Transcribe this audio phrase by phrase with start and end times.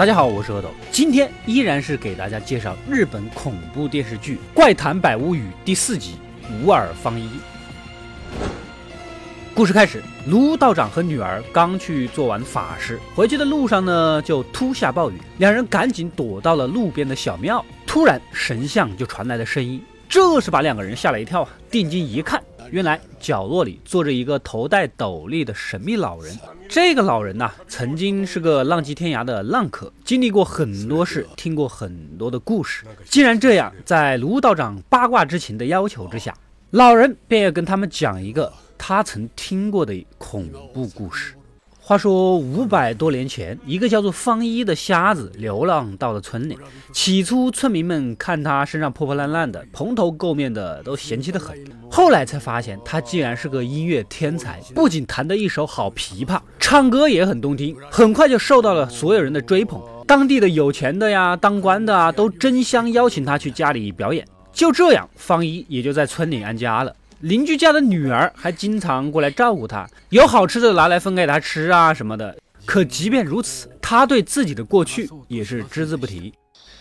[0.00, 6.14] 大家好，我是阿斗，今天依然是给大家介绍日本恐怖电视剧《怪谈百物语》第四集
[6.64, 7.24] 《无耳方一》。
[9.54, 17.62] 故事开始，卢道长和女儿刚去做完法事，回去的路上呢，就突下暴雨，两人赶紧躲到了路边的小庙。
[17.86, 21.50] 突然，神像就传来了声音，这是把两个人吓了一跳啊！
[21.70, 22.42] 定睛一看。
[22.70, 26.36] 原来角落里坐着一个头戴斗笠的神秘老人。
[26.68, 32.84] 这个老人呐，曾经是个浪迹天涯的浪客，经历过很多事，听过很多的故事。
[33.06, 36.32] 既然这样，在卢道长八卦之情的要求之下，
[36.70, 41.34] 老人便要跟他们讲一个他曾听过的恐怖故事。
[41.90, 46.56] 话说五百多年前，一个叫做方一的瞎子流浪到了村里。
[46.92, 51.58] 起初，村民们看他身上破破烂烂的、蓬头垢面的，都嫌弃的很。
[51.90, 57.76] 后来才发现，他竟然是个音乐天才，不仅弹得一手好琵琶，唱歌也很动听。
[57.90, 64.24] 很快就受到了所有人的追捧，当地的有钱的呀、当官的啊，都争相邀请他去家里表演。
[64.52, 66.94] 就这样，方一也就在村里安家了。
[67.20, 72.34] 邻居家的女儿还经常过来照顾他，有好吃的拿来分给他吃啊什么的。
[72.64, 76.32] 可即便如此，他对自己的过去也是只字不提。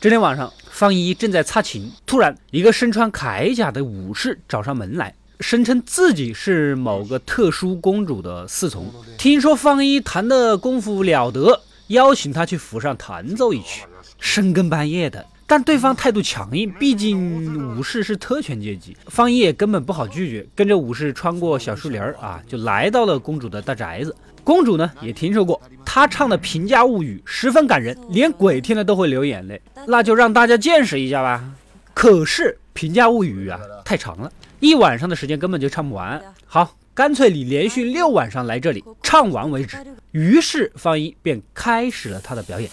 [0.00, 13.82] 这天晚上，方一正在擦琴，突然一个身穿铠甲的武士找上门来，声称自己是某个特殊公主的侍从，听说方一弹的功夫了得，邀请他去府上弹奏一曲。
[14.18, 15.26] 深更半夜的。
[15.52, 24.16] 但对方态度强硬，毕竟武士是特权阶级，方一也根本不好拒绝，跟着武士穿过小树林儿啊，就来到了公主的大宅子。
[24.42, 29.60] 公主呢也听说过他唱的《平家物语》，十分感人，连鬼听了都会流眼泪。
[29.86, 31.44] 那就让大家见识一下吧。
[31.92, 36.18] 可是《平家物语》啊太长了，一晚上的时间根本就唱不完。
[36.46, 39.76] 好，干脆你连续六晚上来这里唱完为止。
[40.12, 42.70] 于是方一便开始了他的表演。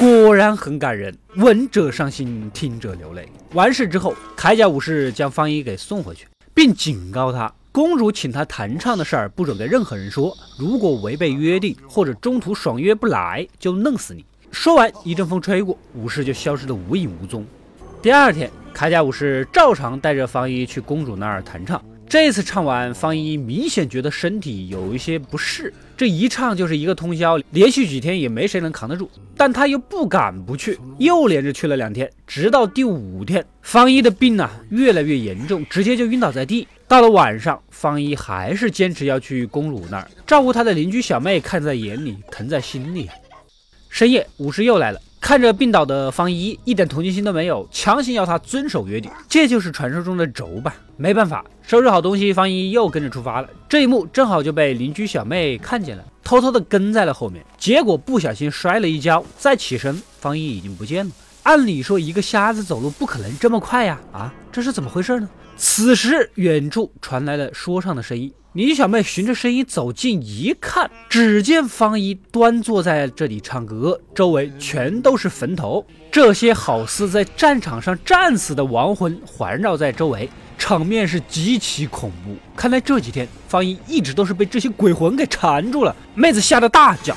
[0.00, 3.28] 果然很感人，闻者伤心，听者流泪。
[3.52, 14.24] 完事之后，铠甲武士将方一给送回去，并警告他：公主请他弹唱的事儿不准跟任何人说，如果违背约定或者中途爽约不来，就弄死你。
[14.50, 17.44] 说完，一阵风吹过，武士就消失得无影无踪。
[18.00, 21.78] 第二天，铠甲武士照常带着方一去公主那儿弹唱。
[22.10, 29.08] 这次唱完，方一明显觉得身体有一些不适，这一唱就是一个通宵，连续几天也没谁能扛得住。
[29.36, 36.66] 但他又不敢不去，又连着去了两天，直到第五天，方一的病呢越来越严重，直接就晕倒在地。
[36.88, 43.08] 到了晚上，方一还是坚持要去公鲁那儿照顾他的邻居小妹，看在眼里，疼在心里。
[43.88, 45.00] 深夜，武士又来了。
[45.20, 50.74] 看着病倒的方一，一点同情心都没有，强行要他遵守约定，这就是传说中的轴吧？
[50.96, 53.48] 没办法，收拾好东西，方一又跟着出发了。
[53.68, 61.12] 这一幕正好就被邻居小妹看见了，偷偷的跟在了后面，结果不小心摔了一跤，再起身，方一已经不见了。
[61.44, 64.00] 按理说，一个瞎子走路不可能这么快呀！
[64.12, 65.28] 啊，这是怎么回事呢？
[65.56, 68.32] 此时，远处传来了说唱的声音。
[68.54, 80.28] 李小妹循着声音走近一看，只见方一端坐在这里唱歌，周围全都是坟头，这些好似在战场上战死的亡魂环绕在周围，
[80.58, 82.34] 场面是极其恐怖。
[82.56, 85.94] 看来这几天方一一直都是被这些鬼魂给缠住了。
[86.16, 87.16] 妹子吓得大叫，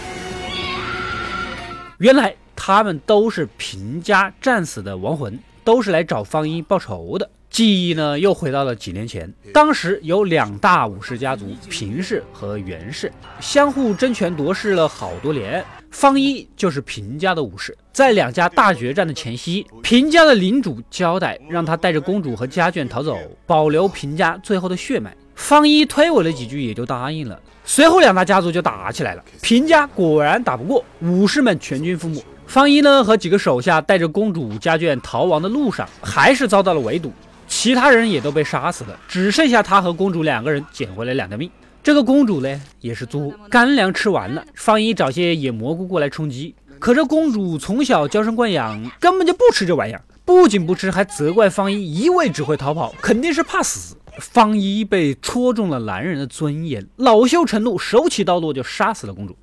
[1.97, 7.27] 原来他们都是平家战死的亡魂，都是来找方一报仇的。
[7.53, 9.31] 记忆呢，又回到了几年前。
[9.53, 15.63] 当时有两大武士家族，平氏和源氏，相互争权夺势了好多年。
[15.91, 25.15] 方一就是平家的武士，在两家大决战的前夕，平家的领主交代让他带着公主和家眷逃走，保留平家最后的血脉。
[25.35, 27.39] 方一推诿了几句，也就答应了。
[27.63, 32.25] 随后两大家族就打起来了，平家果然打不过，武士们全军覆没。
[32.47, 37.13] 方一呢和几个手下带着公主家眷逃亡的路上，还是遭到了围堵。
[37.55, 41.49] 其他人也都被杀死了，只剩下他和公主两个人捡回来两条命。
[41.83, 46.55] 这个公主呢，也是作，干粮吃完了，方一找些野蘑菇过来充饥。
[46.79, 53.95] 可这公主从小娇生惯养，根本就不吃这玩意儿，不仅不吃，还责怪方一一味只会逃跑，肯定是怕死。
[54.17, 59.37] 方一被戳中了男人的尊严，恼羞成怒，手起刀落就杀死了公主。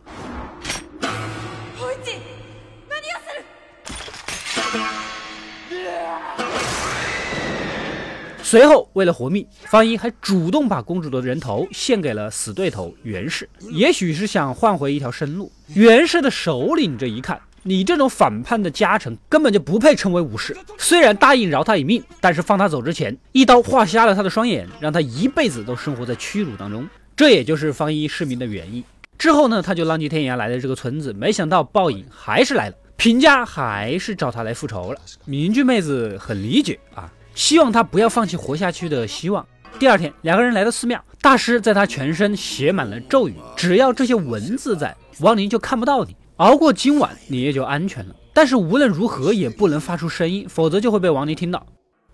[8.50, 15.52] 随后，为了活命，方一还主动把公主的人头献给了死对头袁氏，也许是想换回一条生路。
[15.69, 20.56] 袁氏的首领这一看，你这种反叛的家臣根本就不配称为武士。
[20.76, 26.85] 虽然答应饶他一命，但是放他走之前，一刀划瞎了他的双眼，让他一辈子都生活在屈辱当中。
[27.14, 28.82] 这也就是方一失明的原因。
[29.17, 35.00] 之后呢，他就浪迹天涯来到这个村子，没想到报应还是来了，平家还是找他来复仇了。
[35.26, 39.44] 邻居妹子很理解啊，希望他不要放弃活下去的希望。
[39.78, 46.14] 第二天，两个人来到寺庙，大师在他全身写满了咒语，只要这些文字在，亡灵就看不到你。
[46.37, 48.14] 熬过今晚，你也就安全了。
[48.34, 51.66] 但是无论如何也不能发出声音，否则就会被亡灵听到。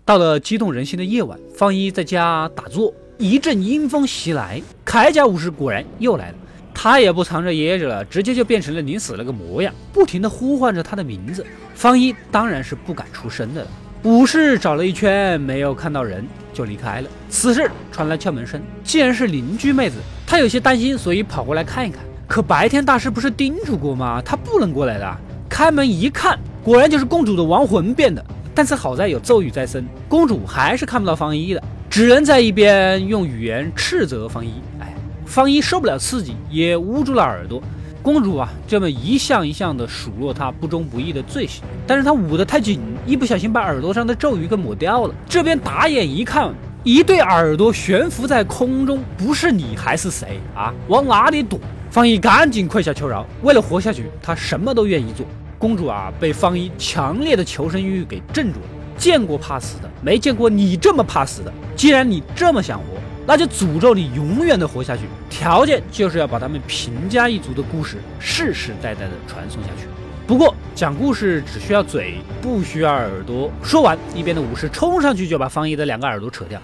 [0.05, 6.35] 到了激动人心的夜晚，方一在家打坐，一阵阴风袭来，铠甲武士果然又来了。
[6.73, 11.45] 他也不藏着掖着了，直接就变成了临死那个模样，不停的呼唤着他的名字。
[11.75, 13.67] 方一当然是不敢出声的了。
[14.03, 17.09] 武士找了一圈，没有看到人，就离开了。
[17.29, 19.95] 此时传来敲门声，竟然是邻居妹子。
[20.25, 22.01] 他有些担心，所以跑过来看一看。
[22.27, 24.21] 可白天大师不是叮嘱过吗？
[24.23, 25.17] 他不能过来的。
[25.49, 28.23] 开门一看，果然就是公主的亡魂变的。
[28.53, 34.53] 但是好在有咒语在身，公主还是看不到方一的，只能在一边用语言斥责方一。
[34.79, 34.93] 哎，
[35.25, 37.61] 方一受不了刺激，也捂住了耳朵。
[38.07, 45.13] 公主啊，这么一项一项的数落他不忠不义的罪行，但是他捂得太紧，一不小心把耳朵上的咒语给抹掉了。
[45.27, 46.53] 这边打眼一看，
[46.85, 50.73] 一对耳朵悬浮在空中，不是你还是谁啊？
[50.87, 51.59] 往哪里躲？
[51.91, 55.25] 方一赶紧跪下求饶，为了活下去，他什么都愿意做。
[55.59, 58.65] 公主啊，被方一强烈的求生欲给镇住了。
[58.97, 61.51] 见过怕死的，没见过你这么怕死的。
[61.75, 62.85] 既然你这么想活。
[63.29, 69.85] 那就诅咒你永远的活下去，条件就是要把他们平家一族的故事世世代代的传送下去。
[70.25, 73.51] 不过讲故事只需要嘴，不需要耳朵。
[73.61, 76.61] 说完，一边的武士冲上去就把方一的两个耳朵扯掉。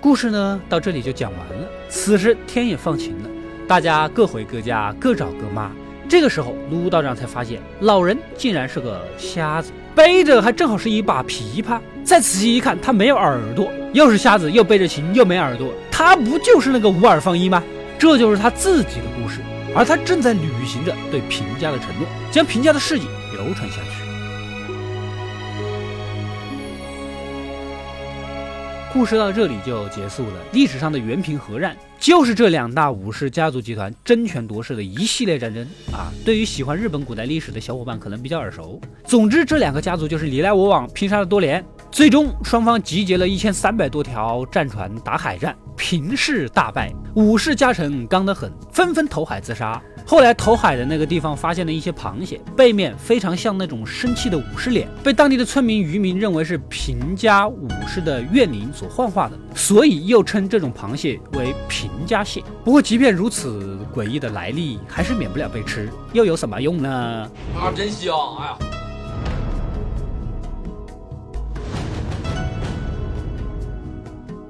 [0.00, 1.68] 故事呢，到这里就讲完了。
[1.88, 3.28] 此时天也放晴了，
[3.66, 5.72] 大家各回各家，各找各妈。
[6.08, 11.80] 这个时候，卢道长才发现，老人竟然是个瞎子，背着还正好是一把琵琶。
[12.04, 17.62] 再仔细一看，他没有耳朵，又是瞎子，又背着琴，又没耳朵，他不就是那个无耳放一吗？
[17.98, 19.40] 这就是他自己的故事，
[19.74, 24.07] 而他正在履行着对平家的承诺，将平家的事迹流传下去。
[28.90, 30.32] 故事到这里就结束了。
[30.52, 35.62] 历史上的元平和战，就是这两大武士家族集团争权夺势的一系列战争
[35.92, 36.10] 啊。
[36.24, 38.80] 对于喜欢日本古代历史的小伙伴，可能比较耳熟。
[39.04, 49.80] 总之，这两个家族就是你来我往，拼杀了多年，最终双方集结了一千三百多条战船打海战，平氏大败，武士家臣刚得很，纷纷投海自杀。
[50.06, 62.42] 后来投海的那个地方发现了一些螃蟹，背面非常像那种生气的武士脸，被当地的村民渔民认为是平家武士的怨灵所幻化的，所以又称这种螃蟹为平家蟹。
[62.64, 67.30] 不过即便如此，诡异的来历还是免不了被吃，又有什么用呢？
[67.58, 68.14] 啊，真香！
[68.38, 68.77] 哎呀。